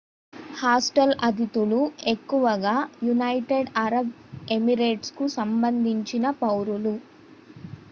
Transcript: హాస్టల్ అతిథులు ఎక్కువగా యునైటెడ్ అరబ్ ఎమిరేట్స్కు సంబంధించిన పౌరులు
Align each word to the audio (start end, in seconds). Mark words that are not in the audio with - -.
హాస్టల్ 0.53 1.13
అతిథులు 1.21 1.81
ఎక్కువగా 2.13 2.73
యునైటెడ్ 3.03 3.69
అరబ్ 3.83 4.11
ఎమిరేట్స్కు 4.51 5.27
సంబంధించిన 5.37 6.27
పౌరులు 6.41 6.95